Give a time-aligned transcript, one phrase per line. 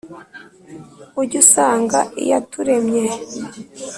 [1.21, 3.03] ujye usanga iyaturemye